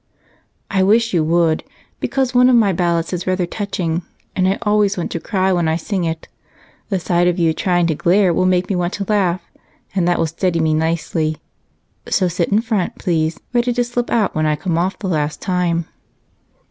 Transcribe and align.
"I 0.71 0.81
wish 0.81 1.13
you 1.13 1.23
would, 1.25 1.63
because 1.99 2.33
one 2.33 2.49
of 2.49 2.55
my 2.55 2.73
ballads 2.73 3.13
is 3.13 3.27
rather 3.27 3.45
touching 3.45 4.01
and 4.35 4.47
I 4.47 4.57
always 4.63 4.97
want 4.97 5.11
to 5.11 5.19
cry 5.19 5.53
when 5.53 5.67
I 5.67 5.75
sing 5.75 6.05
it. 6.05 6.27
The 6.89 6.99
sight 6.99 7.27
of 7.27 7.37
you 7.37 7.53
trying 7.53 7.85
to 7.85 7.93
glare 7.93 8.33
will 8.33 8.47
make 8.47 8.67
me 8.67 8.75
want 8.75 8.93
to 8.93 9.05
laugh 9.07 9.41
and 9.93 10.07
that 10.07 10.17
will 10.17 10.25
steady 10.25 10.59
me 10.59 10.73
nicely, 10.73 11.37
so 12.09 12.27
sit 12.27 12.49
in 12.49 12.61
front, 12.61 12.97
please, 12.97 13.39
ready 13.53 13.73
to 13.73 13.83
slip 13.83 14.09
out 14.09 14.33
when 14.33 14.47
I 14.47 14.55
come 14.55 14.75
off 14.75 14.97
the 14.97 15.07
last 15.07 15.39
time." 15.39 15.85